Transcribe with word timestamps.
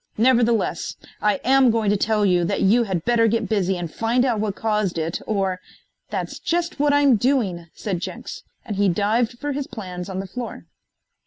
Nevertheless, 0.17 0.95
I 1.21 1.35
am 1.43 1.69
going 1.69 1.91
to 1.91 1.95
tell 1.95 2.25
you 2.25 2.43
that 2.45 2.63
you 2.63 2.85
had 2.85 3.05
better 3.05 3.27
get 3.27 3.47
busy 3.47 3.77
and 3.77 3.93
find 3.93 4.25
out 4.25 4.39
what 4.39 4.55
caused 4.55 4.97
it, 4.97 5.21
or" 5.27 5.59
"That's 6.09 6.39
just 6.39 6.79
what 6.79 6.91
I'm 6.91 7.17
doing," 7.17 7.67
said 7.75 7.99
Jenks, 8.01 8.41
and 8.65 8.77
he 8.77 8.89
dived 8.89 9.37
for 9.37 9.51
his 9.51 9.67
plans 9.67 10.09
on 10.09 10.19
the 10.19 10.25
floor. 10.25 10.65